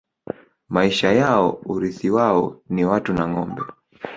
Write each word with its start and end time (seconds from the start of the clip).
Maisha 0.75 1.11
yao 1.13 1.59
urithi 1.65 2.09
wao 2.09 2.61
ni 2.69 2.85
watu 2.85 3.13
na 3.13 3.27
ngombe 3.27 3.61